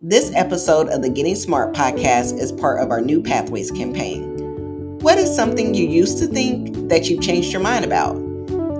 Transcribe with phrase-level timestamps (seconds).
[0.00, 4.38] This episode of the Getting Smart podcast is part of our New Pathways campaign.
[5.00, 8.16] What is something you used to think that you've changed your mind about?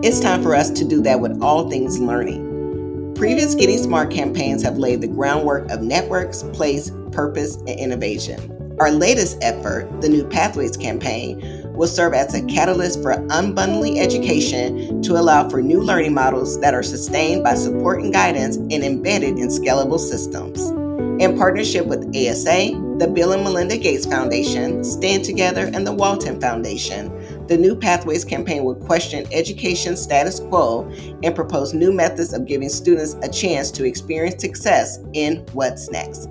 [0.05, 3.15] It's time for us to do that with all things learning.
[3.17, 8.77] Previous Getting Smart campaigns have laid the groundwork of networks, place, purpose, and innovation.
[8.79, 11.43] Our latest effort, the New Pathways campaign,
[11.75, 16.75] will serve as a catalyst for unbundling education to allow for new learning models that
[16.75, 20.88] are sustained by support and guidance and embedded in scalable systems.
[20.99, 26.41] In partnership with ASA, the Bill and Melinda Gates Foundation, Stand Together, and the Walton
[26.41, 30.91] Foundation, the New Pathways campaign will question education status quo
[31.23, 36.29] and propose new methods of giving students a chance to experience success in what's next.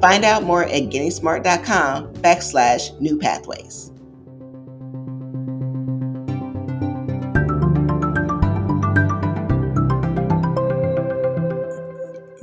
[0.00, 3.92] Find out more at gettingsmart.com backslash new pathways.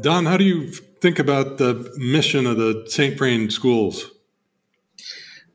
[0.01, 0.71] Don, how do you
[1.05, 3.15] think about the mission of the St.
[3.15, 4.09] Vrain schools?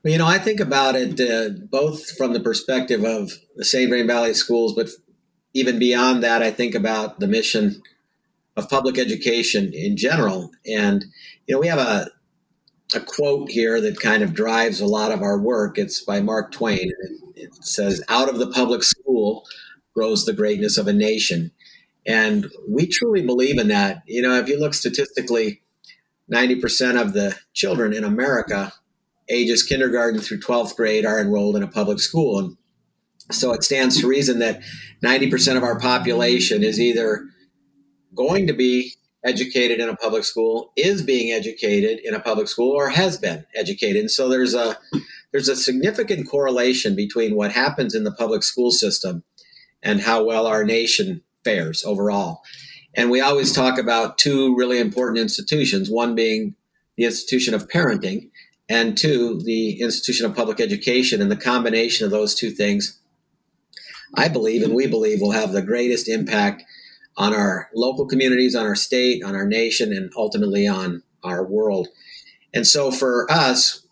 [0.05, 3.91] Well, you know, I think about it uh, both from the perspective of the St.
[3.91, 4.91] Vrain Valley schools, but
[5.53, 7.83] even beyond that, I think about the mission
[8.57, 10.53] of public education in general.
[10.65, 11.07] And,
[11.49, 12.09] you know, we have a,
[12.95, 15.79] a quote here that kind of drives a lot of our work.
[15.79, 16.93] It's by Mark Twain.
[17.01, 19.45] It, it says, Out of the public school
[19.97, 21.51] grows the greatness of a nation.
[22.07, 24.03] And we truly believe in that.
[24.07, 25.63] You know, if you look statistically,
[26.33, 28.73] 90% of the children in America,
[29.29, 32.39] ages kindergarten through 12th grade, are enrolled in a public school.
[32.39, 32.57] And
[33.31, 34.63] so it stands to reason that
[35.05, 37.27] 90% of our population is either
[38.15, 42.73] going to be educated in a public school, is being educated in a public school,
[42.73, 44.01] or has been educated.
[44.01, 44.79] And so there's a
[45.33, 49.23] there's a significant correlation between what happens in the public school system
[49.83, 52.43] and how well our nation fares overall.
[52.95, 56.55] And we always talk about two really important institutions, one being
[56.97, 58.31] the institution of parenting,
[58.69, 61.23] and two, the institution of public education.
[61.23, 63.01] And the combination of those two things,
[64.15, 66.65] I believe, and we believe, will have the greatest impact
[67.17, 71.89] on our local communities, on our state, on our nation, and ultimately on our world.
[72.53, 73.87] And so for us,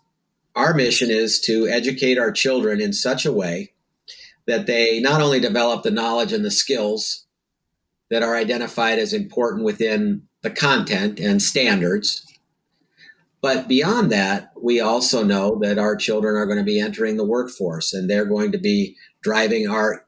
[0.57, 3.73] our mission is to educate our children in such a way
[4.47, 7.27] that they not only develop the knowledge and the skills
[8.11, 12.25] that are identified as important within the content and standards.
[13.41, 17.25] But beyond that, we also know that our children are going to be entering the
[17.25, 20.05] workforce and they're going to be driving our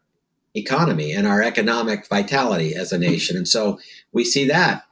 [0.54, 3.36] economy and our economic vitality as a nation.
[3.36, 3.78] And so
[4.12, 4.82] we see that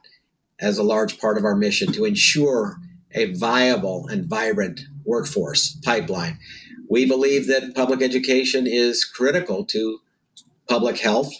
[0.59, 2.77] as a large part of our mission to ensure
[3.11, 6.37] a viable and vibrant workforce pipeline.
[6.89, 9.99] We believe that public education is critical to
[10.67, 11.33] public health,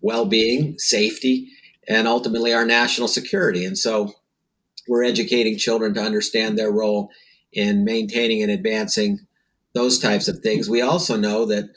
[0.00, 1.48] well being, safety,
[1.88, 3.64] and ultimately our national security.
[3.64, 4.12] And so
[4.88, 7.10] we're educating children to understand their role
[7.52, 9.20] in maintaining and advancing
[9.74, 10.68] those types of things.
[10.68, 11.70] We also know that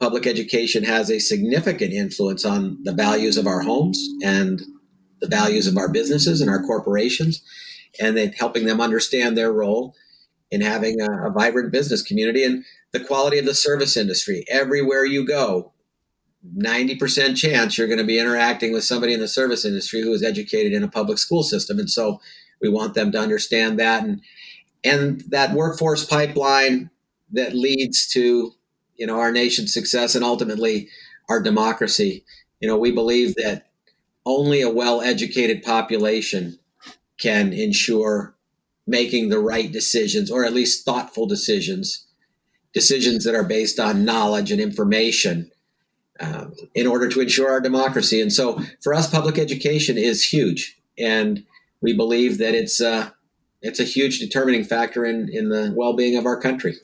[0.00, 4.62] public education has a significant influence on the values of our homes and
[5.20, 7.42] the values of our businesses and our corporations,
[8.00, 9.94] and then helping them understand their role
[10.50, 14.44] in having a, a vibrant business community and the quality of the service industry.
[14.48, 15.72] Everywhere you go,
[16.46, 20.22] 90% chance you're going to be interacting with somebody in the service industry who is
[20.22, 21.78] educated in a public school system.
[21.78, 22.20] And so
[22.60, 24.20] we want them to understand that and
[24.84, 26.90] and that workforce pipeline
[27.32, 28.54] that leads to
[28.96, 30.88] you know our nation's success and ultimately
[31.28, 32.24] our democracy.
[32.60, 33.66] You know, we believe that
[34.24, 36.58] only a well-educated population
[37.18, 38.34] can ensure
[38.86, 42.06] making the right decisions or at least thoughtful decisions,
[42.72, 45.50] decisions that are based on knowledge and information
[46.20, 48.20] um, in order to ensure our democracy.
[48.20, 50.78] And so for us, public education is huge.
[50.98, 51.44] And
[51.80, 53.10] we believe that it's, uh,
[53.62, 56.76] it's a huge determining factor in, in the well-being of our country.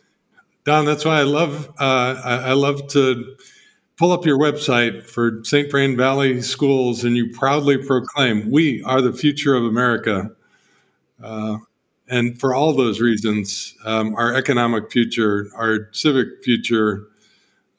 [0.64, 3.36] Don, that's why I love, uh, I, I love to
[3.96, 5.70] pull up your website for St.
[5.70, 10.30] Vrain Valley Schools and you proudly proclaim, we are the future of America.
[11.22, 11.58] Uh,
[12.08, 17.06] and for all those reasons, um, our economic future, our civic future,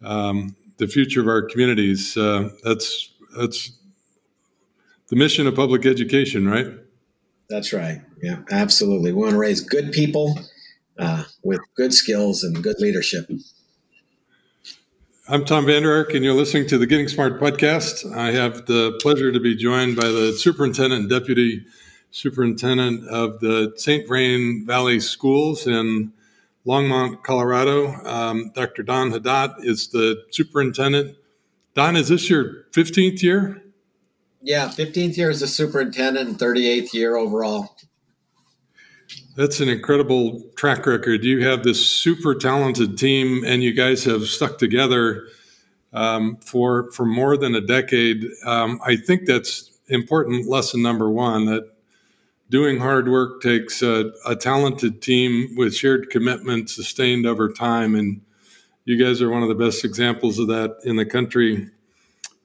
[0.04, 2.18] um, the future of our communities.
[2.18, 3.72] Uh, that's that's
[5.10, 6.68] the mission of public education, right?
[7.50, 8.01] That's right.
[8.22, 9.12] Yeah, absolutely.
[9.12, 10.39] We want to raise good people
[10.98, 13.30] uh, with good skills and good leadership.
[15.27, 18.16] I'm Tom Vander Ark, and you're listening to the Getting Smart podcast.
[18.16, 21.66] I have the pleasure to be joined by the superintendent and deputy
[22.12, 24.07] superintendent of the St.
[24.07, 26.13] Vrain Valley Schools in
[26.65, 27.94] Longmont, Colorado.
[28.06, 28.83] Um, Dr.
[28.83, 31.15] Don Haddad is the superintendent.
[31.75, 33.62] Don, is this your 15th year?
[34.41, 37.75] Yeah, 15th year as a superintendent and 38th year overall.
[39.35, 41.23] that's an incredible track record.
[41.23, 45.27] You have this super talented team, and you guys have stuck together
[45.94, 48.25] um, for for more than a decade.
[48.45, 50.47] Um, I think that's important.
[50.47, 51.75] Lesson number one that
[52.56, 58.22] doing hard work takes a, a, talented team with shared commitment, sustained over time, and
[58.86, 61.69] you guys are one of the best examples of that in the country.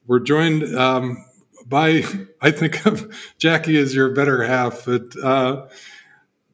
[0.08, 1.24] We're joined um,
[1.64, 2.02] by,
[2.40, 3.08] I think of
[3.38, 5.68] Jackie as your better half, but uh,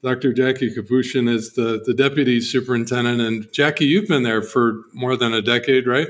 [0.02, 0.34] Dr.
[0.34, 3.22] Jackie Kapushion is the, the deputy superintendent.
[3.22, 6.08] And Jackie, you've been there for more than a decade, right?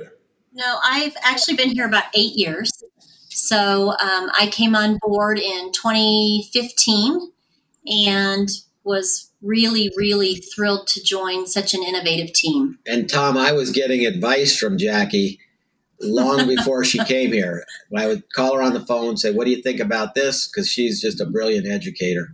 [0.52, 2.72] No, I've actually been here about eight years.
[3.28, 7.34] So um, I came on board in 2015
[7.86, 8.48] and
[8.84, 12.78] was really, really thrilled to join such an innovative team.
[12.86, 15.40] And Tom, I was getting advice from Jackie
[16.00, 17.64] long before she came here.
[17.96, 20.48] I would call her on the phone and say, What do you think about this?
[20.48, 22.28] Because she's just a brilliant educator.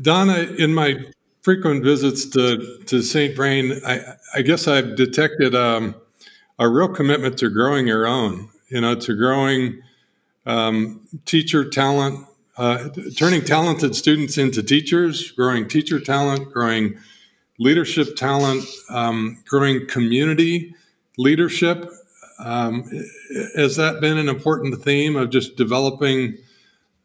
[0.00, 1.04] Donna, in my
[1.42, 3.36] frequent visits to, to St.
[3.36, 5.94] Vrain, I, I guess I've detected um,
[6.58, 9.82] a real commitment to growing your own, you know, to growing
[10.46, 12.26] um, teacher talent,
[12.56, 16.98] uh, turning talented students into teachers, growing teacher talent, growing
[17.58, 20.74] leadership talent, um, growing community
[21.16, 21.90] leadership.
[22.38, 22.84] Um,
[23.56, 26.38] has that been an important theme of just developing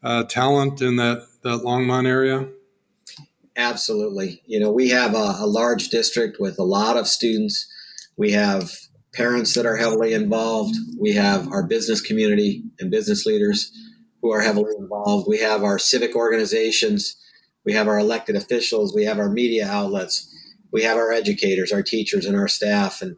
[0.02, 2.48] uh, talent in that, that Longmont area?
[3.56, 4.42] Absolutely.
[4.46, 7.66] You know, we have a, a, large district with a lot of students.
[8.16, 8.70] We have
[9.12, 10.76] parents that are heavily involved.
[10.98, 13.72] We have our business community and business leaders
[14.22, 15.28] who are heavily involved.
[15.28, 17.16] We have our civic organizations.
[17.64, 18.94] We have our elected officials.
[18.94, 20.34] We have our media outlets.
[20.72, 23.00] We have our educators, our teachers, and our staff.
[23.02, 23.16] And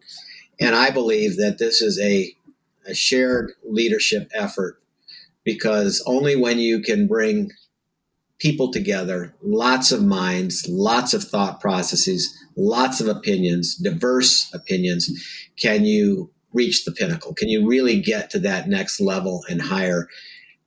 [0.60, 2.34] and I believe that this is a,
[2.86, 4.80] a shared leadership effort
[5.42, 7.50] because only when you can bring
[8.38, 15.10] people together, lots of minds, lots of thought processes, lots of opinions, diverse opinions,
[15.56, 17.34] can you reach the pinnacle?
[17.34, 20.08] Can you really get to that next level and higher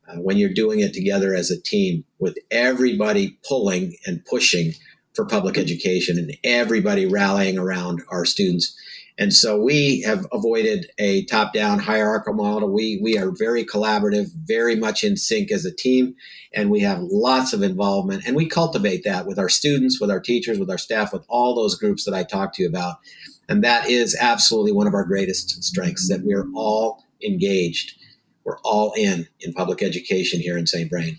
[0.08, 4.74] uh, when you're doing it together as a team with everybody pulling and pushing
[5.14, 8.76] for public education and everybody rallying around our students?
[9.18, 12.74] And so we have avoided a top down hierarchical model.
[12.74, 16.16] We, we are very collaborative, very much in sync as a team,
[16.52, 18.24] and we have lots of involvement.
[18.26, 21.54] And we cultivate that with our students, with our teachers, with our staff, with all
[21.54, 22.98] those groups that I talked to you about.
[23.48, 27.94] And that is absolutely one of our greatest strengths that we're all engaged.
[28.46, 30.90] We're all in in public education here in St.
[30.90, 31.18] Vrain.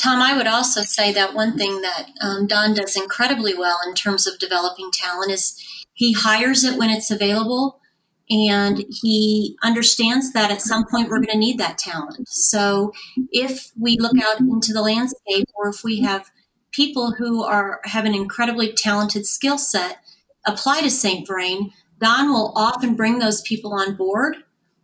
[0.00, 3.94] Tom, I would also say that one thing that um, Don does incredibly well in
[3.94, 5.62] terms of developing talent is
[5.94, 7.80] he hires it when it's available
[8.28, 12.28] and he understands that at some point we're going to need that talent.
[12.28, 12.92] So
[13.30, 16.30] if we look out into the landscape or if we have
[16.72, 19.98] people who are have an incredibly talented skill set
[20.44, 21.26] apply to St.
[21.26, 24.36] Vrain, Don will often bring those people on board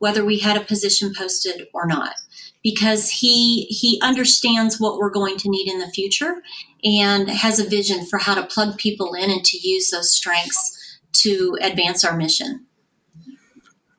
[0.02, 2.14] whether we had a position posted or not
[2.64, 6.42] because he he understands what we're going to need in the future
[6.82, 10.98] and has a vision for how to plug people in and to use those strengths
[11.12, 12.66] to advance our mission.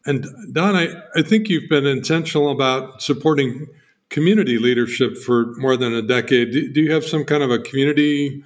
[0.05, 3.67] And Don, I, I think you've been intentional about supporting
[4.09, 6.51] community leadership for more than a decade.
[6.51, 8.43] Do, do you have some kind of a community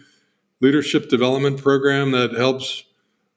[0.62, 2.84] leadership development program that helps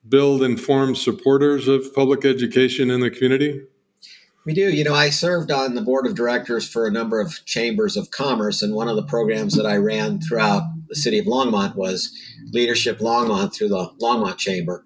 [0.06, 3.62] build and form supporters of public education in the community?
[4.50, 4.68] We do.
[4.68, 8.10] You know, I served on the board of directors for a number of chambers of
[8.10, 12.12] commerce, and one of the programs that I ran throughout the city of Longmont was
[12.50, 14.84] Leadership Longmont through the Longmont Chamber.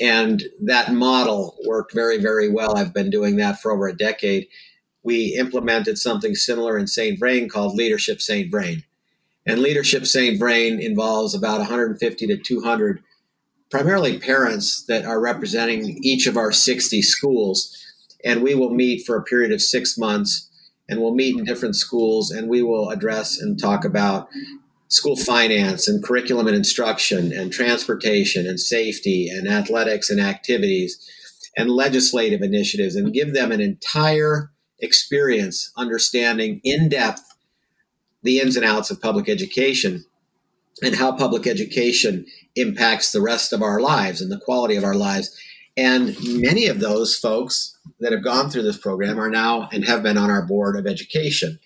[0.00, 2.76] And that model worked very, very well.
[2.76, 4.48] I've been doing that for over a decade.
[5.04, 7.20] We implemented something similar in St.
[7.20, 8.50] Vrain called Leadership St.
[8.50, 8.82] Vrain.
[9.46, 10.40] And Leadership St.
[10.40, 13.00] Vrain involves about 150 to 200,
[13.70, 17.76] primarily parents that are representing each of our 60 schools.
[18.24, 20.48] And we will meet for a period of six months
[20.88, 24.28] and we'll meet in different schools and we will address and talk about
[24.88, 30.98] school finance and curriculum and instruction and transportation and safety and athletics and activities
[31.56, 37.22] and legislative initiatives and give them an entire experience understanding in depth
[38.22, 40.04] the ins and outs of public education
[40.82, 42.24] and how public education
[42.56, 45.36] impacts the rest of our lives and the quality of our lives.
[45.76, 50.02] And many of those folks that have gone through this program are now and have
[50.02, 51.58] been on our board of education.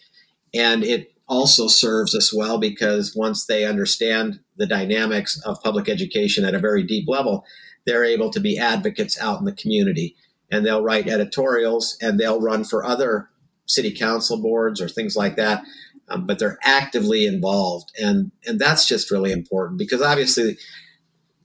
[0.55, 6.45] And it also serves us well because once they understand the dynamics of public education
[6.45, 7.45] at a very deep level,
[7.87, 10.17] they're able to be advocates out in the community
[10.51, 13.31] and they'll write editorials and they'll run for other
[13.67, 15.65] city council boards or things like that
[16.13, 20.59] um, but they're actively involved, and and that's just really important because obviously,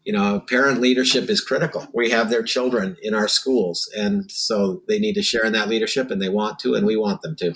[0.07, 1.85] you know, parent leadership is critical.
[1.93, 5.67] We have their children in our schools, and so they need to share in that
[5.67, 7.53] leadership, and they want to, and we want them to.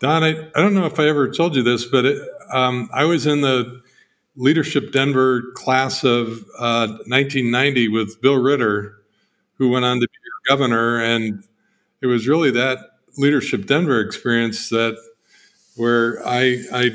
[0.00, 3.04] Don, I, I don't know if I ever told you this, but it, um, I
[3.04, 3.82] was in the
[4.34, 8.96] Leadership Denver class of uh, 1990 with Bill Ritter,
[9.58, 11.00] who went on to be your governor.
[11.00, 11.44] And
[12.00, 12.78] it was really that
[13.16, 15.00] Leadership Denver experience that
[15.76, 16.90] where I, I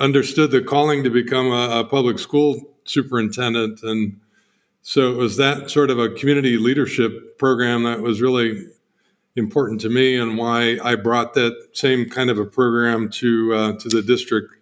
[0.00, 3.82] understood the calling to become a, a public school superintendent.
[3.82, 4.20] And
[4.82, 8.66] so it was that sort of a community leadership program that was really
[9.36, 13.72] important to me and why I brought that same kind of a program to uh,
[13.78, 14.54] to the district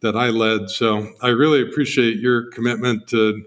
[0.00, 0.70] that I led.
[0.70, 3.44] So I really appreciate your commitment to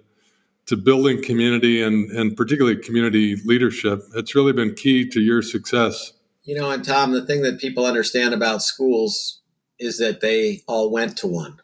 [0.65, 4.01] to building community and and particularly community leadership.
[4.15, 6.13] It's really been key to your success.
[6.43, 9.41] You know, and Tom, the thing that people understand about schools
[9.79, 11.60] is that they all went to one,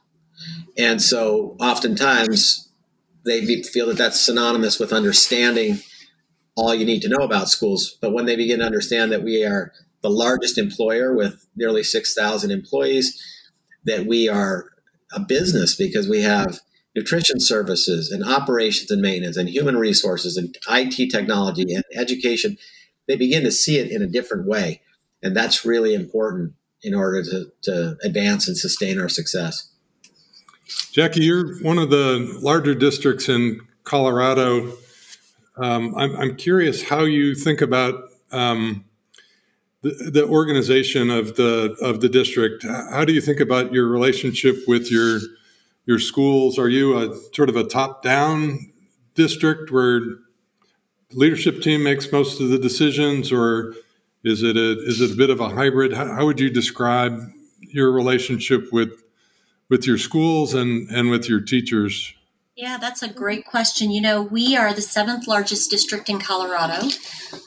[0.78, 2.70] and so oftentimes
[3.26, 5.80] they feel that that's synonymous with understanding
[6.56, 7.98] all you need to know about schools.
[8.02, 12.52] But when they begin to understand that we are the largest employer with nearly 6,000
[12.52, 13.22] employees,
[13.86, 14.70] that we are
[15.14, 16.60] a business because we have
[16.96, 22.58] nutrition services and operations and maintenance and human resources and IT technology and education,
[23.08, 24.82] they begin to see it in a different way.
[25.22, 29.72] And that's really important in order to, to advance and sustain our success.
[30.92, 34.74] Jackie, you're one of the larger districts in Colorado
[35.58, 38.86] um, I'm, I'm, curious how you think about um,
[39.82, 42.64] the, the, organization of the of the district.
[42.64, 45.20] How do you think about your relationship with your
[45.86, 46.60] your schools?
[46.60, 48.72] Are you a sort of a top down
[49.16, 50.20] district where the
[51.14, 53.74] leadership team makes most of the decisions, or
[54.24, 55.94] is it a is it a bit of a hybrid?
[55.94, 57.20] How, how would you describe
[57.62, 58.92] your relationship with
[59.70, 62.14] with your schools and and with your teachers?
[62.56, 63.92] Yeah, that's a great question.
[63.92, 66.90] You know, we are the seventh largest district in Colorado.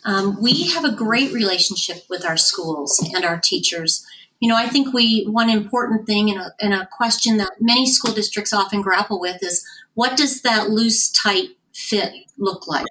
[0.04, 4.06] Um, we have a great relationship with our schools and our teachers.
[4.38, 7.86] You know, I think we one important thing and a, and a question that many
[7.86, 12.86] school districts often grapple with is what does that loose, tight fit look like?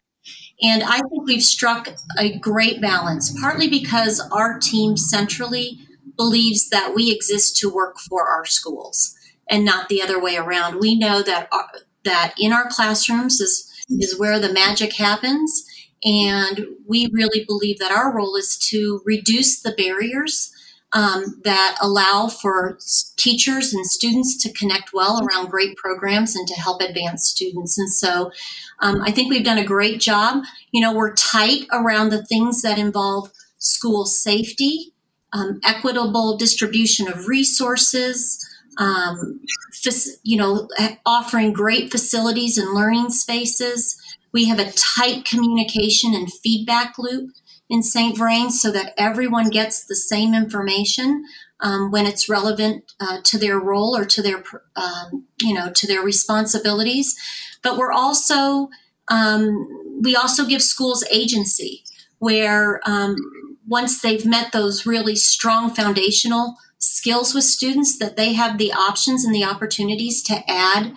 [0.61, 5.79] And I think we've struck a great balance, partly because our team centrally
[6.17, 9.15] believes that we exist to work for our schools
[9.49, 10.79] and not the other way around.
[10.79, 11.67] We know that our,
[12.05, 15.65] that in our classrooms is is where the magic happens
[16.03, 20.53] and we really believe that our role is to reduce the barriers
[20.93, 22.79] um, that allow for
[23.17, 27.77] teachers and students to connect well around great programs and to help advance students.
[27.77, 28.31] And so
[28.79, 30.43] um, I think we've done a great job.
[30.71, 34.93] You know, we're tight around the things that involve school safety,
[35.31, 38.43] um, equitable distribution of resources,
[38.79, 39.41] um,
[40.23, 40.67] you know,
[41.05, 44.01] offering great facilities and learning spaces.
[44.31, 47.31] We have a tight communication and feedback loop
[47.69, 48.17] in St.
[48.17, 51.25] Vrain so that everyone gets the same information
[51.59, 54.43] um, when it's relevant uh, to their role or to their,
[54.75, 57.15] um, you know, to their responsibilities.
[57.61, 58.69] But we're also,
[59.09, 61.83] um, we also give schools agency
[62.19, 63.15] where um,
[63.67, 69.23] once they've met those really strong foundational skills with students that they have the options
[69.23, 70.93] and the opportunities to add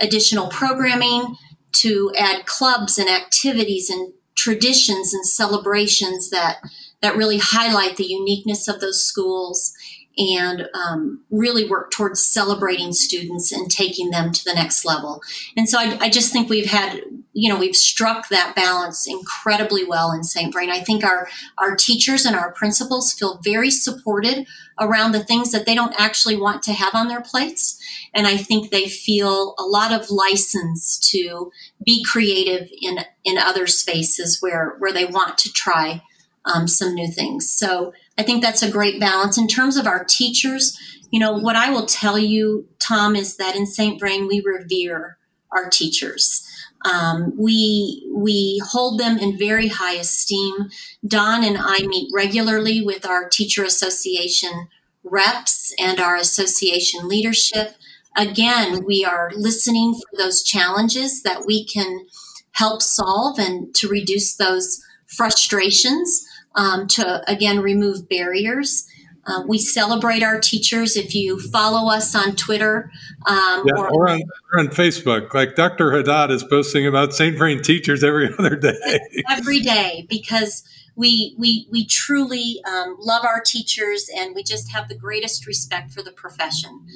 [0.00, 1.36] additional programming,
[1.72, 6.58] to add clubs and activities and traditions and celebrations that
[7.02, 9.74] that really highlight the uniqueness of those schools
[10.18, 15.20] and um, really work towards celebrating students and taking them to the next level.
[15.56, 17.02] And so I, I, just think we've had,
[17.38, 20.50] you know, we've struck that balance incredibly well in St.
[20.50, 20.70] Vrain.
[20.70, 21.28] I think our,
[21.58, 24.46] our teachers and our principals feel very supported
[24.80, 27.78] around the things that they don't actually want to have on their plates.
[28.14, 31.52] And I think they feel a lot of license to
[31.84, 36.02] be creative in, in other spaces where, where they want to try
[36.46, 37.50] um, some new things.
[37.50, 39.36] So I think that's a great balance.
[39.36, 40.74] In terms of our teachers,
[41.10, 44.00] you know, what I will tell you, Tom, is that in St.
[44.00, 45.18] Vrain, we revere
[45.52, 46.46] our teachers.
[46.84, 50.70] Um, we we hold them in very high esteem.
[51.06, 54.68] Don and I meet regularly with our teacher association
[55.02, 57.74] reps and our association leadership.
[58.16, 62.06] Again, we are listening for those challenges that we can
[62.52, 66.24] help solve and to reduce those frustrations
[66.54, 68.86] um, to again remove barriers.
[69.26, 70.96] Uh, we celebrate our teachers.
[70.96, 72.90] If you follow us on Twitter
[73.26, 75.92] um, yeah, or, or, on, or, on, Facebook, like Dr.
[75.92, 77.36] Haddad is posting about St.
[77.36, 79.00] Vrain teachers every other day.
[79.28, 80.62] every day, because
[80.94, 85.92] we we we truly um, love our teachers and we just have the greatest respect
[85.92, 86.86] for the profession.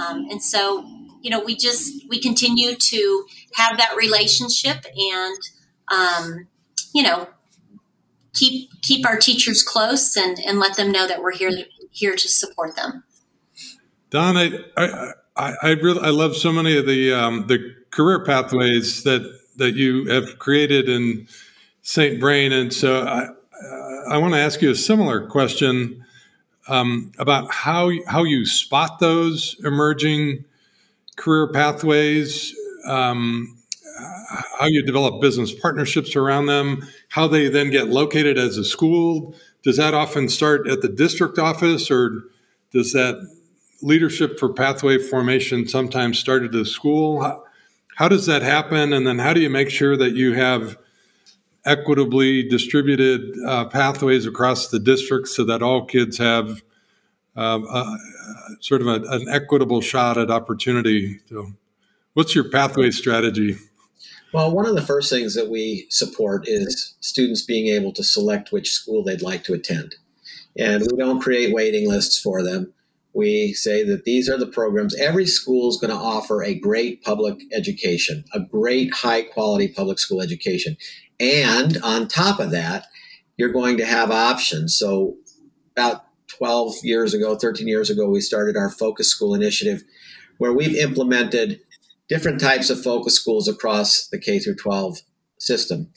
[0.00, 0.84] Um, and so,
[1.22, 5.38] you know, we just we continue to have that relationship and
[5.88, 6.48] um,
[6.94, 7.28] you know
[8.34, 11.50] keep keep our teachers close and and let them know that we're here
[11.94, 13.04] here to support them.
[14.10, 14.50] Don, I
[15.36, 19.22] I, I, really I love so many of the um, the career pathways that
[19.56, 21.28] that you have created in
[21.82, 22.20] St.
[22.20, 23.28] Vrain, and so I
[24.08, 26.04] I want to ask you a similar question
[26.68, 30.44] um, about how how you spot those emerging
[31.16, 32.54] career pathways.
[32.86, 33.56] Um,
[34.58, 39.34] how you develop business partnerships around them, how they then get located as a school.
[39.64, 42.24] Does that often start at the district office, or
[42.70, 43.26] does that
[43.82, 47.22] leadership for pathway formation sometimes start at the school?
[47.22, 47.42] How,
[47.96, 48.92] how does that happen?
[48.92, 50.76] And then how do you make sure that you have
[51.64, 56.62] equitably distributed uh, pathways across the district so that all kids have
[57.36, 57.96] um, uh,
[58.60, 61.20] sort of a, an equitable shot at opportunity?
[61.28, 61.52] So,
[62.12, 63.56] what's your pathway strategy?
[64.34, 68.50] Well, one of the first things that we support is students being able to select
[68.50, 69.94] which school they'd like to attend.
[70.58, 72.72] And we don't create waiting lists for them.
[73.12, 74.96] We say that these are the programs.
[74.96, 80.00] Every school is going to offer a great public education, a great high quality public
[80.00, 80.76] school education.
[81.20, 82.88] And on top of that,
[83.36, 84.76] you're going to have options.
[84.76, 85.14] So,
[85.76, 89.84] about 12 years ago, 13 years ago, we started our Focus School initiative
[90.38, 91.60] where we've implemented
[92.08, 94.98] different types of focus schools across the K through 12
[95.38, 95.90] system.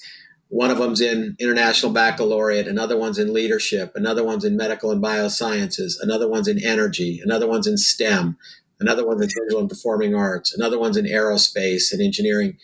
[0.50, 5.04] One of them's in International Baccalaureate, another one's in leadership, another one's in medical and
[5.04, 8.38] biosciences, another one's in energy, another one's in STEM,
[8.80, 12.58] another one's in visual and performing arts, another one's in aerospace and engineering.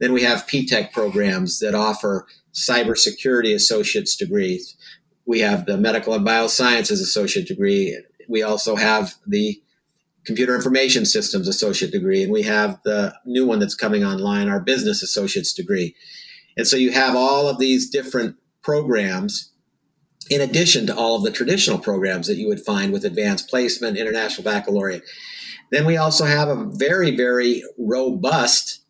[0.00, 4.76] Then we have P-TECH programs that offer cybersecurity associate's degrees.
[5.24, 7.98] We have the medical and biosciences associate degree.
[8.28, 9.62] We also have the
[10.24, 14.60] computer information systems associate degree, and we have the new one that's coming online, our
[14.60, 15.94] business associate's degree.
[16.56, 19.52] And so you have all of these different programs
[20.28, 23.96] in addition to all of the traditional programs that you would find with advanced placement,
[23.96, 25.02] international baccalaureate.
[25.72, 28.84] Then we also have a very, very robust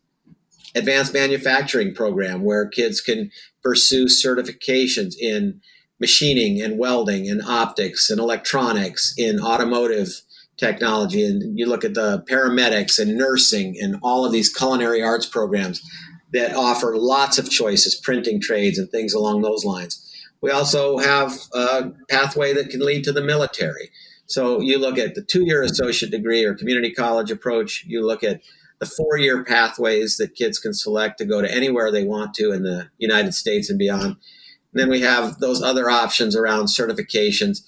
[0.75, 3.31] advanced manufacturing program where kids can
[3.63, 5.61] pursue certifications in
[5.99, 10.21] machining and welding and optics and electronics in automotive
[10.61, 15.25] technology and you look at the paramedics and nursing and all of these culinary arts
[15.25, 15.81] programs
[16.31, 20.07] that offer lots of choices printing trades and things along those lines.
[20.41, 23.91] We also have a pathway that can lead to the military.
[24.27, 28.41] So you look at the two-year associate degree or community college approach you look at
[28.79, 32.63] the four-year pathways that kids can select to go to anywhere they want to in
[32.63, 34.15] the united states and beyond.
[34.73, 37.61] And then we have those other options around certifications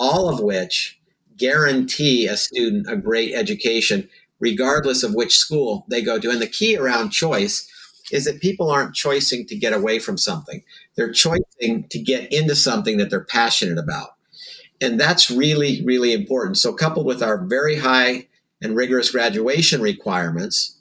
[0.00, 0.98] all of which
[1.40, 6.30] guarantee a student a great education, regardless of which school they go to.
[6.30, 7.68] And the key around choice
[8.12, 10.62] is that people aren't choosing to get away from something,
[10.96, 14.10] they're choosing to get into something that they're passionate about.
[14.80, 16.58] And that's really, really important.
[16.58, 18.28] So, coupled with our very high
[18.62, 20.78] and rigorous graduation requirements,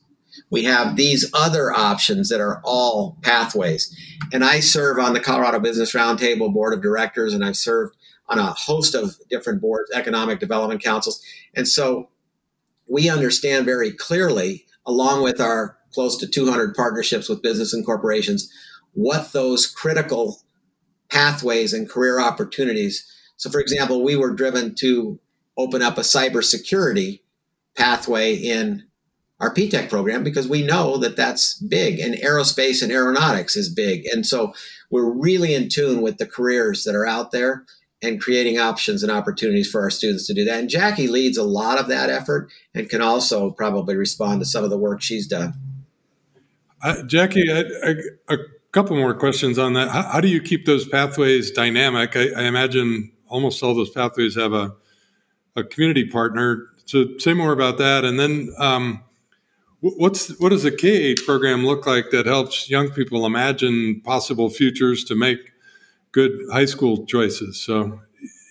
[0.49, 3.95] we have these other options that are all pathways.
[4.31, 7.95] And I serve on the Colorado Business Roundtable Board of Directors, and I've served
[8.29, 11.21] on a host of different boards, economic development councils.
[11.55, 12.09] And so
[12.87, 18.51] we understand very clearly, along with our close to 200 partnerships with business and corporations,
[18.93, 20.41] what those critical
[21.09, 23.05] pathways and career opportunities.
[23.37, 25.19] So, for example, we were driven to
[25.57, 27.21] open up a cybersecurity
[27.75, 28.83] pathway in
[29.39, 34.05] our P-TECH program because we know that that's big and aerospace and aeronautics is big.
[34.05, 34.53] And so
[34.91, 37.65] we're really in tune with the careers that are out there
[38.01, 40.59] and creating options and opportunities for our students to do that.
[40.59, 44.63] And Jackie leads a lot of that effort and can also probably respond to some
[44.63, 45.53] of the work she's done.
[46.81, 47.95] Uh, Jackie, I, I,
[48.33, 48.37] a
[48.71, 49.89] couple more questions on that.
[49.89, 52.15] How, how do you keep those pathways dynamic?
[52.15, 54.73] I, I, imagine almost all those pathways have a,
[55.57, 56.67] a community partner.
[56.85, 58.05] So say more about that.
[58.05, 59.03] And then um,
[59.81, 65.03] what's what does a K-8 program look like that helps young people imagine possible futures
[65.05, 65.51] to make
[66.11, 67.63] good high school choices.
[67.63, 67.99] So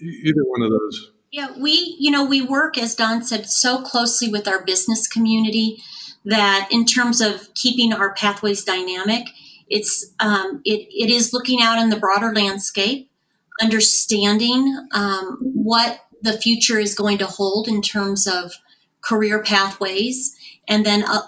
[0.01, 1.13] either one of those.
[1.31, 5.83] Yeah, we, you know, we work, as Don said, so closely with our business community
[6.25, 9.29] that in terms of keeping our pathways dynamic,
[9.69, 13.11] it's um, it, it is looking out in the broader landscape,
[13.61, 18.53] understanding um, what the future is going to hold in terms of
[19.03, 20.35] career pathways,
[20.67, 21.23] and then uh,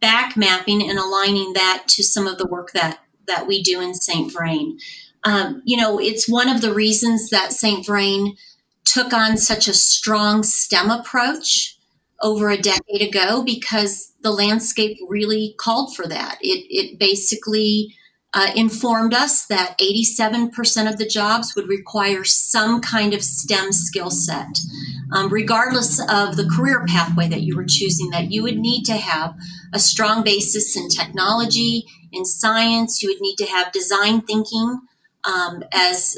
[0.00, 3.94] back mapping and aligning that to some of the work that that we do in
[3.94, 4.32] St.
[4.32, 4.78] Vrain.
[5.26, 7.84] Um, you know, it's one of the reasons that St.
[7.84, 8.36] Vrain
[8.84, 11.76] took on such a strong STEM approach
[12.22, 16.38] over a decade ago because the landscape really called for that.
[16.40, 17.96] It, it basically
[18.34, 24.10] uh, informed us that 87% of the jobs would require some kind of STEM skill
[24.10, 24.60] set,
[25.12, 28.94] um, regardless of the career pathway that you were choosing, that you would need to
[28.96, 29.34] have
[29.72, 34.80] a strong basis in technology, in science, you would need to have design thinking
[35.26, 36.16] um, as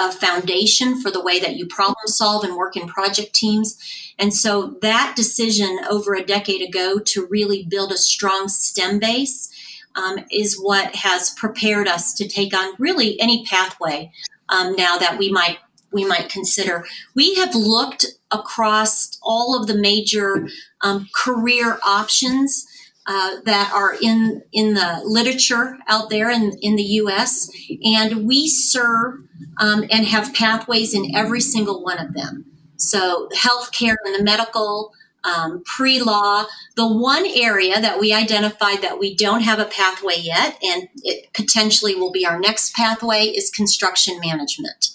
[0.00, 3.78] a, foundation for the way that you problem solve and work in project teams.
[4.18, 9.48] And so that decision over a decade ago to really build a strong STEM base
[9.94, 14.10] um, is what has prepared us to take on really any pathway
[14.48, 15.58] um, now that we might
[15.90, 16.84] we might consider.
[17.14, 20.46] We have looked across all of the major
[20.82, 22.66] um, career options
[23.08, 27.50] uh, that are in in the literature out there in, in the U.S.
[27.82, 29.14] and we serve
[29.56, 32.44] um, and have pathways in every single one of them.
[32.76, 34.92] So healthcare and the medical,
[35.24, 36.44] um, pre-law.
[36.76, 41.32] The one area that we identified that we don't have a pathway yet, and it
[41.32, 44.90] potentially will be our next pathway, is construction management.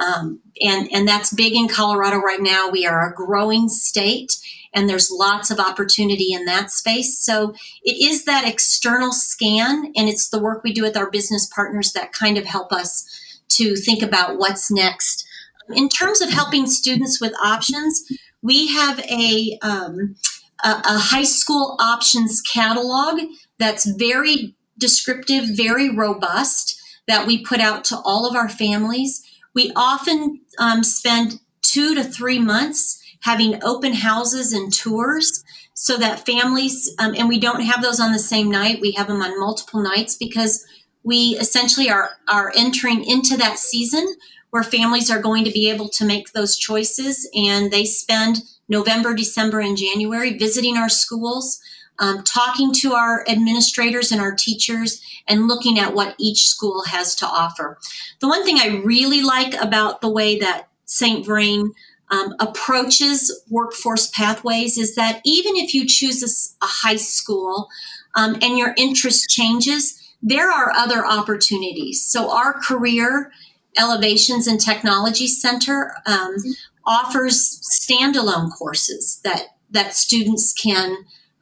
[0.00, 2.70] Um, and and that's big in Colorado right now.
[2.70, 4.38] We are a growing state,
[4.72, 7.18] and there's lots of opportunity in that space.
[7.18, 11.48] So it is that external scan, and it's the work we do with our business
[11.54, 13.04] partners that kind of help us
[13.50, 15.26] to think about what's next.
[15.74, 18.02] In terms of helping students with options,
[18.42, 20.16] we have a, um,
[20.64, 23.20] a, a high school options catalog
[23.58, 29.22] that's very descriptive, very robust that we put out to all of our families.
[29.54, 36.26] We often um, spend two to three months having open houses and tours so that
[36.26, 39.38] families, um, and we don't have those on the same night, we have them on
[39.38, 40.64] multiple nights because
[41.02, 44.16] we essentially are, are entering into that season
[44.50, 49.14] where families are going to be able to make those choices and they spend November,
[49.14, 51.60] December, and January visiting our schools.
[52.02, 57.14] Um, talking to our administrators and our teachers and looking at what each school has
[57.16, 57.76] to offer.
[58.20, 61.26] The one thing I really like about the way that St.
[61.26, 61.72] Vrain
[62.10, 67.68] um, approaches workforce pathways is that even if you choose a, a high school
[68.14, 72.04] um, and your interest changes, there are other opportunities.
[72.04, 73.32] So, our career
[73.78, 76.36] elevations and technology center um,
[76.84, 80.96] offers standalone courses that that students can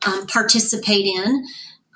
[0.06, 1.46] um, participate in.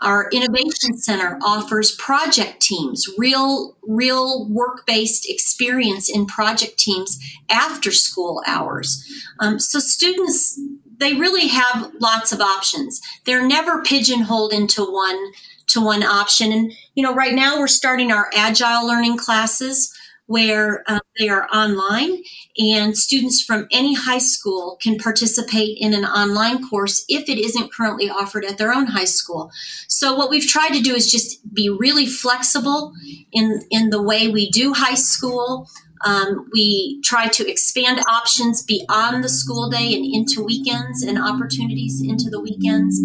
[0.02, 8.42] Our innovation center offers project teams, real, real work-based experience in project teams after school
[8.46, 9.04] hours.
[9.38, 10.60] Um, so students,
[10.98, 13.00] they really have lots of options.
[13.24, 15.32] They're never pigeonholed into one
[15.68, 16.52] to one option.
[16.52, 19.96] And you know, right now we're starting our agile learning classes
[20.32, 22.22] where uh, they are online
[22.56, 27.70] and students from any high school can participate in an online course if it isn't
[27.70, 29.50] currently offered at their own high school.
[29.88, 32.94] So what we've tried to do is just be really flexible
[33.30, 35.68] in in the way we do high school.
[36.04, 42.02] Um, we try to expand options beyond the school day and into weekends and opportunities
[42.02, 42.98] into the weekends,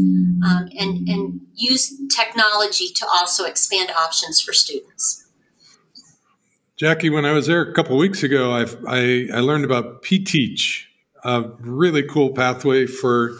[0.48, 5.27] um, and and use technology to also expand options for students.
[6.78, 10.88] Jackie, when I was there a couple weeks ago, I, I, I learned about P-Teach,
[11.24, 13.34] a really cool pathway for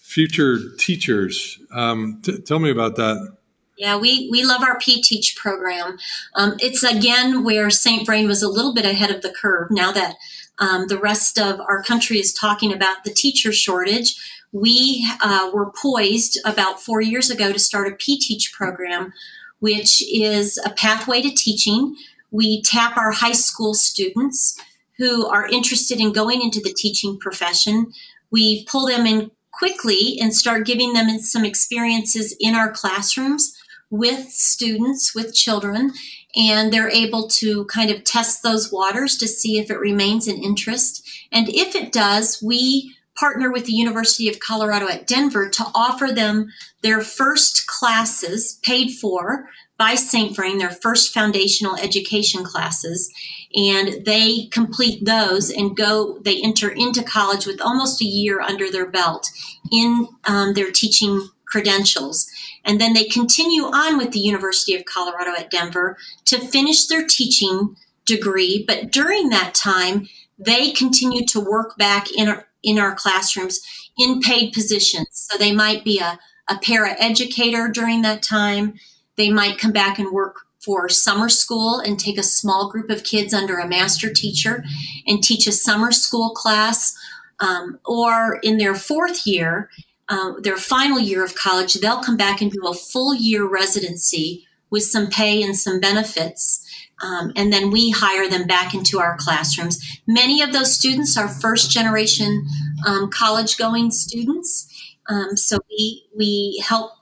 [0.00, 1.58] future teachers.
[1.72, 3.36] Um, t- tell me about that.
[3.76, 5.98] Yeah, we, we love our P-Teach program.
[6.36, 8.06] Um, it's again where St.
[8.06, 9.72] Vrain was a little bit ahead of the curve.
[9.72, 10.14] Now that
[10.60, 14.14] um, the rest of our country is talking about the teacher shortage,
[14.52, 19.12] we uh, were poised about four years ago to start a P-Teach program,
[19.58, 21.96] which is a pathway to teaching
[22.34, 24.60] we tap our high school students
[24.98, 27.92] who are interested in going into the teaching profession.
[28.32, 33.56] We pull them in quickly and start giving them some experiences in our classrooms
[33.88, 35.92] with students, with children,
[36.34, 40.42] and they're able to kind of test those waters to see if it remains an
[40.42, 41.08] interest.
[41.30, 46.08] And if it does, we partner with the University of Colorado at Denver to offer
[46.08, 46.48] them
[46.82, 49.96] their first classes paid for by.
[50.34, 53.12] Vrain, their first foundational education classes,
[53.54, 58.70] and they complete those and go, they enter into college with almost a year under
[58.70, 59.28] their belt
[59.70, 62.26] in um, their teaching credentials.
[62.64, 67.06] And then they continue on with the University of Colorado at Denver to finish their
[67.06, 68.64] teaching degree.
[68.66, 70.08] But during that time,
[70.38, 73.60] they continue to work back in our, in our classrooms
[73.96, 75.08] in paid positions.
[75.12, 78.74] So they might be a, a para educator during that time.
[79.16, 83.04] They might come back and work for summer school and take a small group of
[83.04, 84.64] kids under a master teacher
[85.06, 86.96] and teach a summer school class.
[87.40, 89.68] Um, or in their fourth year,
[90.08, 94.46] uh, their final year of college, they'll come back and do a full year residency
[94.70, 96.64] with some pay and some benefits.
[97.02, 99.80] Um, and then we hire them back into our classrooms.
[100.06, 102.46] Many of those students are first generation
[102.86, 104.70] um, college going students.
[105.08, 106.92] Um, so we, we help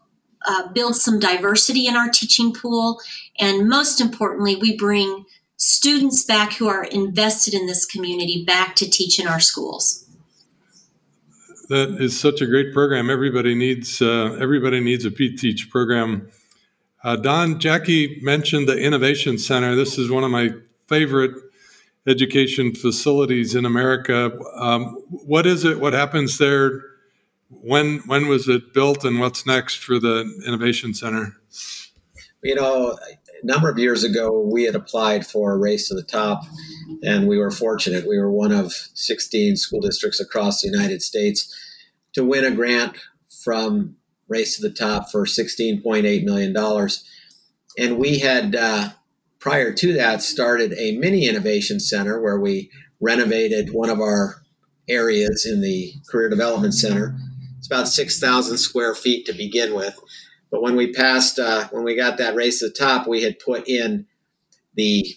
[0.46, 3.00] uh, build some diversity in our teaching pool.
[3.38, 5.24] And most importantly, we bring
[5.56, 10.04] students back who are invested in this community back to teach in our schools.
[11.68, 13.08] That is such a great program.
[13.08, 16.28] Everybody needs uh, everybody needs a P-Teach program.
[17.04, 19.74] Uh, Don, Jackie mentioned the Innovation Center.
[19.74, 20.50] This is one of my
[20.88, 21.34] favorite
[22.06, 24.38] education facilities in America.
[24.56, 25.80] Um, what is it?
[25.80, 26.82] What happens there?
[27.60, 31.36] When when was it built, and what's next for the Innovation Center?
[32.42, 32.98] You know,
[33.42, 36.44] a number of years ago, we had applied for a race to the top,
[37.02, 38.08] and we were fortunate.
[38.08, 41.54] We were one of 16 school districts across the United States
[42.14, 42.96] to win a grant
[43.42, 43.96] from
[44.28, 46.88] Race to the Top for $16.8 million.
[47.78, 48.90] And we had, uh,
[49.38, 54.42] prior to that, started a mini innovation center where we renovated one of our
[54.88, 57.16] areas in the Career Development Center.
[57.62, 59.96] It's about 6,000 square feet to begin with.
[60.50, 63.38] But when we passed, uh, when we got that race to the top, we had
[63.38, 64.06] put in
[64.74, 65.14] the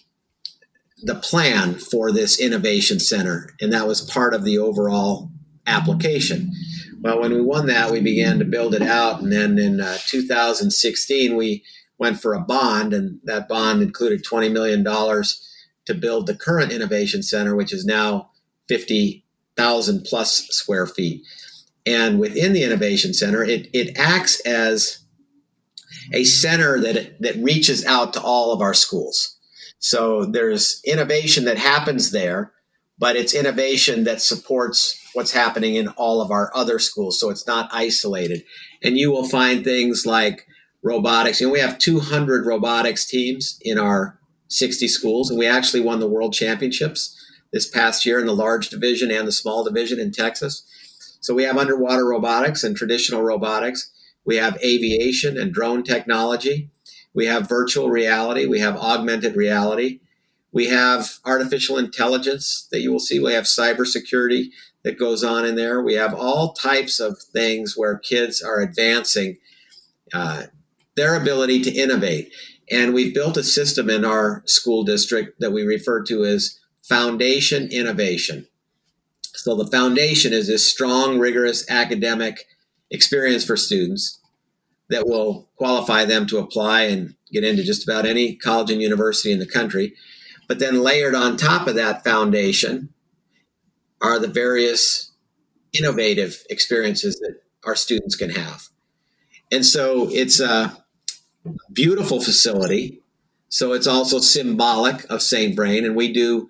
[1.02, 5.28] the plan for this innovation center, and that was part of the overall
[5.66, 6.52] application.
[7.00, 9.20] Well, when we won that, we began to build it out.
[9.20, 11.64] And then in uh, 2016, we
[11.98, 17.24] went for a bond, and that bond included $20 million to build the current innovation
[17.24, 18.30] center, which is now
[18.68, 21.24] 50,000 plus square feet.
[21.86, 24.98] And within the innovation center, it, it acts as
[26.12, 29.36] a center that, that reaches out to all of our schools.
[29.78, 32.52] So there's innovation that happens there,
[32.98, 37.20] but it's innovation that supports what's happening in all of our other schools.
[37.20, 38.42] So it's not isolated.
[38.82, 40.46] And you will find things like
[40.82, 41.40] robotics.
[41.40, 44.18] You know, we have 200 robotics teams in our
[44.48, 47.14] 60 schools, and we actually won the world championships
[47.52, 50.66] this past year in the large division and the small division in Texas.
[51.26, 53.90] So we have underwater robotics and traditional robotics.
[54.24, 56.70] We have aviation and drone technology.
[57.14, 58.46] We have virtual reality.
[58.46, 59.98] We have augmented reality.
[60.52, 63.18] We have artificial intelligence that you will see.
[63.18, 64.50] We have cybersecurity
[64.84, 65.82] that goes on in there.
[65.82, 69.38] We have all types of things where kids are advancing
[70.14, 70.44] uh,
[70.94, 72.30] their ability to innovate.
[72.70, 77.68] And we've built a system in our school district that we refer to as foundation
[77.72, 78.46] innovation.
[79.36, 82.46] So the foundation is this strong, rigorous academic
[82.90, 84.20] experience for students
[84.88, 89.32] that will qualify them to apply and get into just about any college and university
[89.32, 89.94] in the country.
[90.48, 92.90] But then layered on top of that foundation
[94.00, 95.12] are the various
[95.72, 98.68] innovative experiences that our students can have.
[99.50, 100.84] And so it's a
[101.72, 103.02] beautiful facility.
[103.48, 105.54] So it's also symbolic of St.
[105.54, 105.84] Vrain.
[105.84, 106.48] And we do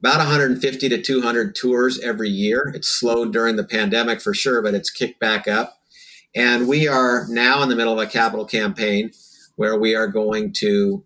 [0.00, 2.70] about 150 to 200 tours every year.
[2.74, 5.78] It's slowed during the pandemic for sure, but it's kicked back up.
[6.34, 9.10] And we are now in the middle of a capital campaign
[9.56, 11.04] where we are going to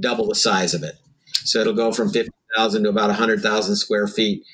[0.00, 0.96] double the size of it.
[1.44, 4.44] So it'll go from 50,000 to about 100,000 square feet.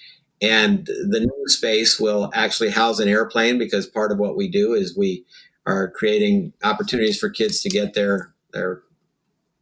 [0.41, 4.75] And the new space will actually house an airplane because part of what we do
[4.75, 5.25] is we
[5.67, 8.83] are creating opportunities for kids to get their their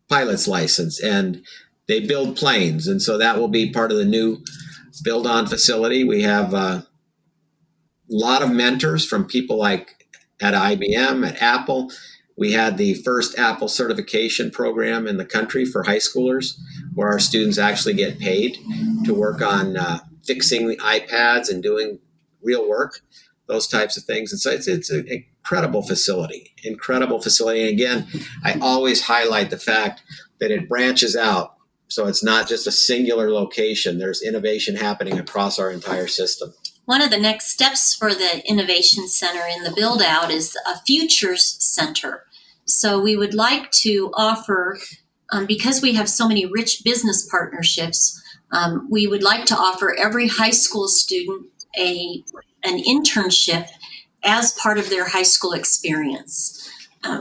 [0.08, 1.42] pilot's license and
[1.88, 4.38] they build planes and so that will be part of the new
[5.02, 6.86] build on facility we have a
[8.08, 10.06] lot of mentors from people like
[10.40, 11.90] at IBM at Apple
[12.36, 16.58] we had the first Apple certification program in the country for high schoolers
[16.94, 18.58] where our students actually get paid
[19.04, 21.98] to work on uh, fixing the iPads and doing
[22.42, 23.00] real work,
[23.46, 24.32] those types of things.
[24.32, 27.62] And so it's, it's an incredible facility, incredible facility.
[27.62, 28.06] And again,
[28.44, 30.02] I always highlight the fact
[30.40, 31.55] that it branches out.
[31.88, 33.98] So it's not just a singular location.
[33.98, 36.54] There's innovation happening across our entire system.
[36.84, 40.78] One of the next steps for the Innovation Center in the build out is a
[40.86, 42.24] Futures Center.
[42.64, 44.78] So we would like to offer,
[45.32, 48.20] um, because we have so many rich business partnerships,
[48.52, 51.46] um, we would like to offer every high school student
[51.78, 52.24] a
[52.64, 53.68] an internship
[54.24, 56.55] as part of their high school experience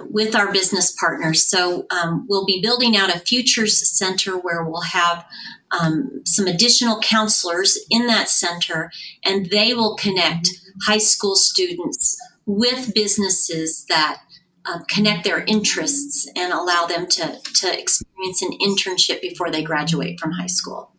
[0.10, 1.44] with our business partners.
[1.46, 5.26] So um, we'll be building out a futures center where we'll have
[5.72, 8.92] um, some additional counselors in that center,
[9.24, 10.50] and they will connect
[10.86, 14.22] high school students with businesses that
[14.66, 20.20] uh, connect their interests and allow them to, to experience an internship before they graduate
[20.20, 20.92] from high school.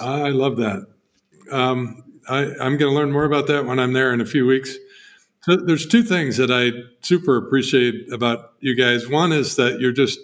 [0.00, 0.86] I love that.
[1.52, 4.46] Um, I, am going to learn more about that when I'm there in a few
[4.46, 4.76] weeks.
[5.44, 9.10] So there's two things that I super appreciate about you guys.
[9.10, 10.18] One is that you're just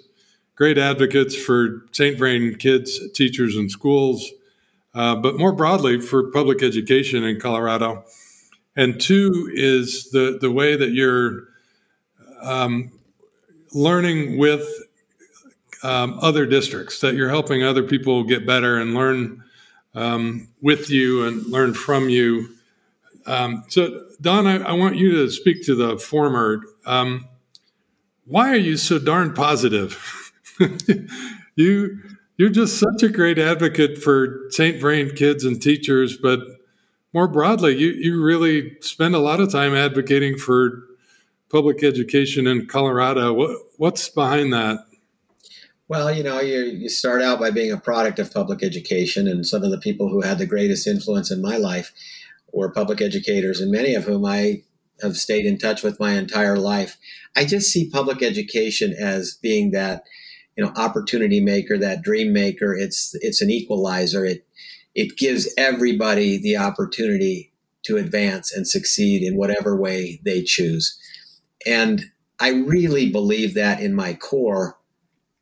[0.54, 2.16] great advocates for St.
[2.16, 4.26] Vrain kids, teachers, and schools,
[4.94, 8.02] uh, but more broadly for public education in Colorado.
[8.74, 11.48] And two is the, the way that you're
[12.40, 12.90] um,
[13.74, 14.66] learning with
[15.82, 19.44] um, other districts, that you're helping other people get better and learn
[19.94, 22.48] um, with you and learn from you.
[23.30, 26.62] Um, so, Don, I, I, want you to speak to the former.
[26.84, 27.28] Um,
[28.24, 30.32] why are you so darn positive?
[31.54, 32.00] you
[32.36, 34.80] you're just such a great advocate for St.
[34.80, 36.40] Vrain kids and teachers, but
[37.12, 40.82] more broadly, you, you really spend a lot of time advocating for
[41.50, 43.32] public education in Colorado.
[43.32, 44.78] What, what's behind that?
[45.86, 49.46] Well, you know, you, you start out by being a product of public education, and
[49.46, 51.92] some of the people who had the greatest influence in my life
[52.52, 54.62] were public educators, and many of whom I
[55.02, 56.98] have stayed in touch with my entire life.
[57.36, 60.02] I just see public education as being that,
[60.56, 62.74] you know, opportunity maker, that dream maker.
[62.74, 64.24] It's it's an equalizer.
[64.24, 64.46] It
[64.94, 67.52] it gives everybody the opportunity
[67.84, 70.98] to advance and succeed in whatever way they choose.
[71.66, 72.06] And
[72.38, 74.76] I really believe that in my core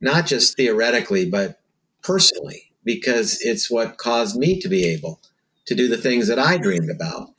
[0.00, 1.60] not just theoretically, but
[2.02, 5.20] personally, because it's what caused me to be able
[5.68, 7.30] to do the things that I dreamed about.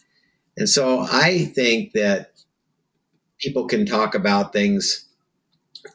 [0.58, 2.32] And so I think that
[3.40, 5.06] people can talk about things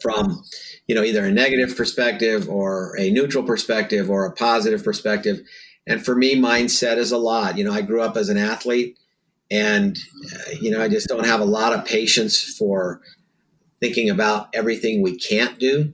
[0.01, 0.42] from
[0.87, 5.40] you know either a negative perspective or a neutral perspective or a positive perspective.
[5.87, 7.59] And for me mindset is a lot.
[7.59, 8.99] You know i grew up as an athlete
[9.51, 9.99] and
[10.33, 13.01] uh, you know i just don't have a lot of patience for
[13.81, 15.92] thinking about everything we can't do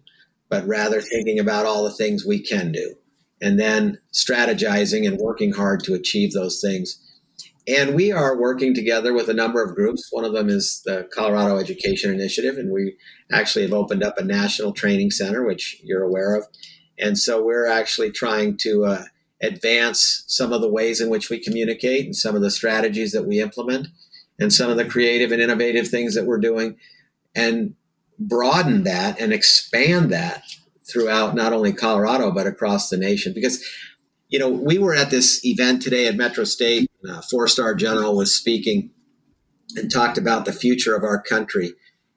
[0.49, 2.95] but rather thinking about all the things we can do
[3.41, 6.99] and then strategizing and working hard to achieve those things.
[7.69, 10.09] And we are working together with a number of groups.
[10.11, 12.97] One of them is the Colorado Education Initiative, and we
[13.31, 16.47] actually have opened up a national training center, which you're aware of.
[16.99, 19.05] And so we're actually trying to uh,
[19.43, 23.27] advance some of the ways in which we communicate and some of the strategies that
[23.27, 23.89] we implement
[24.39, 26.77] and some of the creative and innovative things that we're doing.
[27.35, 27.75] And
[28.21, 30.45] broaden that and expand that
[30.91, 33.65] throughout not only Colorado but across the nation because
[34.29, 38.17] you know we were at this event today at Metro State uh, four star general
[38.17, 38.91] was speaking
[39.77, 41.75] and talked about the future of our country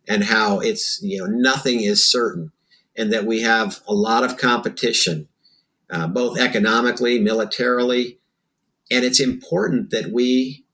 [0.07, 2.51] and how it's you know nothing is certain
[2.95, 5.27] and that we have a lot of competition
[5.89, 8.19] uh, both economically militarily
[8.91, 10.65] and it's important that we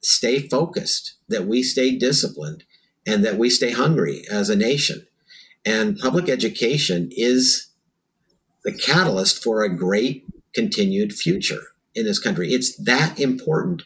[0.00, 2.64] stay focused that we stay disciplined
[3.08, 5.06] and that we stay hungry as a nation.
[5.68, 7.68] And public education is
[8.64, 11.60] the catalyst for a great continued future
[11.94, 12.54] in this country.
[12.54, 13.82] It's that important.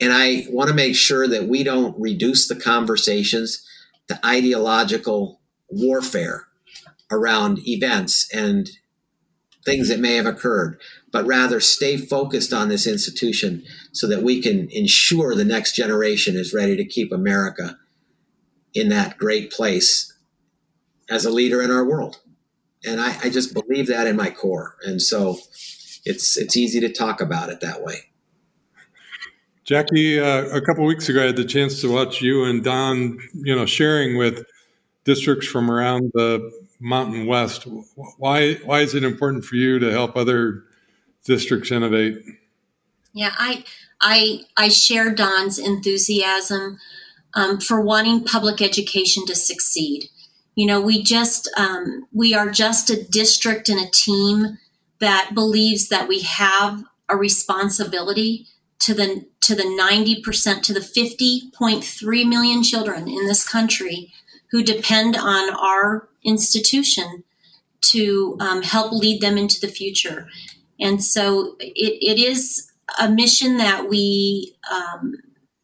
[0.00, 3.62] And I want to make sure that we don't reduce the conversations
[4.08, 6.46] to ideological warfare
[7.10, 8.70] around events and
[9.66, 10.80] things that may have occurred,
[11.12, 16.36] but rather stay focused on this institution so that we can ensure the next generation
[16.36, 17.76] is ready to keep America
[18.72, 20.14] in that great place
[21.08, 22.20] as a leader in our world.
[22.84, 24.76] And I, I just believe that in my core.
[24.82, 25.38] And so
[26.04, 27.96] it's it's easy to talk about it that way.
[29.64, 33.18] Jackie, uh, a couple weeks ago, I had the chance to watch you and Don,
[33.34, 34.46] you know, sharing with
[35.04, 37.66] districts from around the Mountain West.
[38.16, 40.64] Why why is it important for you to help other
[41.24, 42.22] districts innovate?
[43.12, 43.64] Yeah, I
[44.00, 46.78] I I share Don's enthusiasm
[47.34, 50.08] um, for wanting public education to succeed.
[50.58, 54.58] You know, we just um, we are just a district and a team
[54.98, 58.44] that believes that we have a responsibility
[58.80, 64.12] to the to the 90% to the 50.3 million children in this country
[64.50, 67.22] who depend on our institution
[67.80, 70.26] to um, help lead them into the future
[70.80, 75.14] and so it, it is a mission that we um,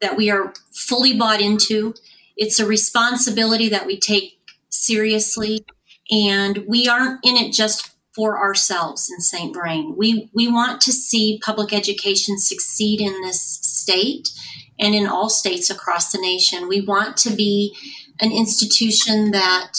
[0.01, 1.95] that we are fully bought into.
[2.37, 4.39] It's a responsibility that we take
[4.75, 5.65] seriously,
[6.11, 9.55] and we aren't in it just for ourselves in St.
[9.55, 9.95] Vrain.
[9.97, 14.31] We we want to see public education succeed in this state
[14.79, 16.69] and in all states across the nation.
[16.69, 17.75] We want to be
[18.21, 19.79] an institution that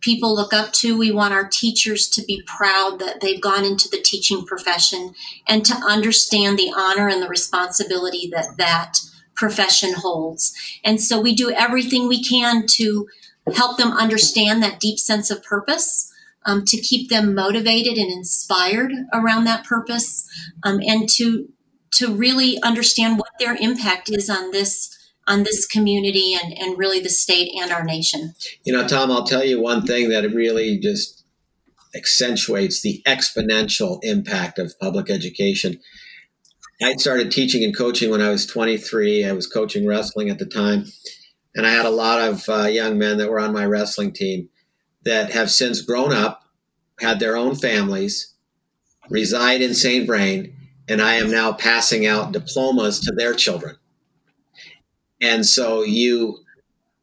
[0.00, 0.98] people look up to.
[0.98, 5.14] We want our teachers to be proud that they've gone into the teaching profession
[5.48, 8.98] and to understand the honor and the responsibility that that
[9.34, 10.52] profession holds.
[10.84, 13.06] And so we do everything we can to
[13.54, 16.12] help them understand that deep sense of purpose,
[16.44, 20.28] um, to keep them motivated and inspired around that purpose,
[20.62, 21.48] um, and to
[21.92, 26.98] to really understand what their impact is on this on this community and, and really
[26.98, 28.34] the state and our nation.
[28.64, 31.24] You know, Tom, I'll tell you one thing that really just
[31.94, 35.78] accentuates the exponential impact of public education.
[36.82, 39.24] I started teaching and coaching when I was 23.
[39.24, 40.86] I was coaching wrestling at the time.
[41.54, 44.48] And I had a lot of uh, young men that were on my wrestling team
[45.04, 46.44] that have since grown up,
[47.00, 48.34] had their own families,
[49.10, 50.06] reside in St.
[50.06, 50.54] Vrain,
[50.88, 53.76] and I am now passing out diplomas to their children
[55.22, 56.40] and so you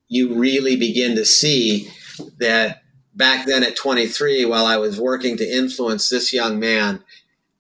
[0.10, 1.90] you really begin to see
[2.38, 2.84] that
[3.16, 7.02] back then at 23 while i was working to influence this young man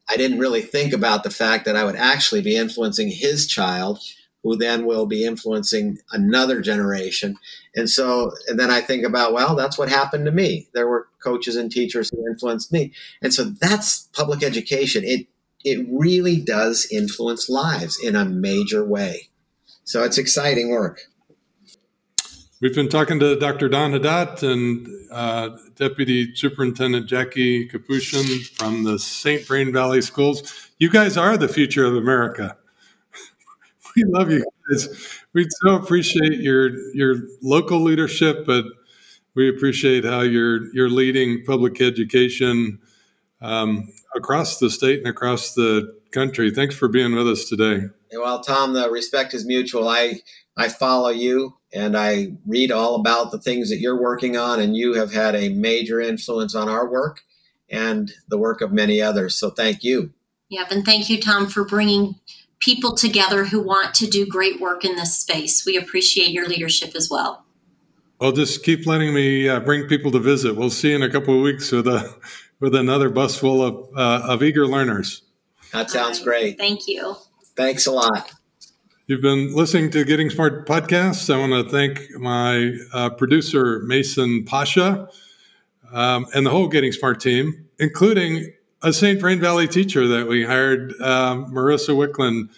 [0.10, 4.00] i didn't really think about the fact that i would actually be influencing his child
[4.50, 7.38] who then will be influencing another generation
[7.76, 11.08] and so and then i think about well that's what happened to me there were
[11.24, 12.92] coaches and teachers who influenced me
[13.22, 15.28] and so that's public education it
[15.66, 19.30] it really does influence lives in a major way
[19.90, 21.08] so it's exciting work.
[22.62, 23.70] We've been talking to Dr.
[23.70, 29.48] Don Haddad and uh, Deputy Superintendent Jackie Kapushion from the St.
[29.48, 30.70] Vrain Valley Schools.
[30.78, 32.56] You guys are the future of America.
[34.04, 35.24] We love you guys.
[35.34, 38.66] We so appreciate your your local leadership, but
[39.36, 42.80] we appreciate how you're you're leading public education
[43.42, 46.52] um, across the state and across the country.
[46.52, 47.88] Thanks for being with us today.
[48.12, 49.88] Well, Tom, the respect is mutual.
[49.88, 50.22] I
[50.58, 54.76] I follow you and I read all about the things that you're working on, and
[54.76, 57.22] you have had a major influence on our work
[57.70, 59.36] and the work of many others.
[59.36, 60.12] So thank you.
[60.50, 62.19] Yep, and thank you, Tom, for bringing
[62.60, 65.66] people together who want to do great work in this space.
[65.66, 67.46] We appreciate your leadership as well.
[68.20, 70.56] Well, just keep letting me uh, bring people to visit.
[70.56, 72.16] We'll see you in a couple of weeks with a
[72.60, 75.22] with another bus full of uh, of eager learners.
[75.72, 76.58] That sounds great.
[76.58, 77.16] Thank you.
[77.56, 78.32] Thanks a lot.
[79.08, 81.34] You've been listening to Getting Smart podcasts.
[81.34, 85.10] I want to thank my uh, producer, Mason Pasha,
[85.92, 89.20] um, and the whole Getting Smart team, including a St.
[89.20, 92.50] Vrain Valley teacher that we hired, um, Marissa Wickland.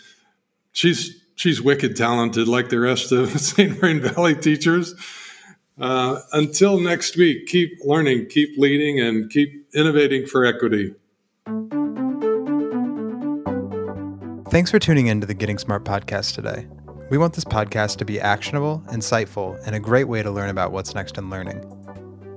[0.72, 3.72] She's she's wicked talented, like the rest of the St.
[3.80, 4.95] Vrain Valley teachers.
[5.80, 10.93] Uh, until next week, keep learning, keep leading, and keep innovating for equity.
[14.51, 16.67] Thanks for tuning in to the Getting Smart podcast today.
[17.09, 20.72] We want this podcast to be actionable, insightful, and a great way to learn about
[20.72, 21.80] what's next in learning.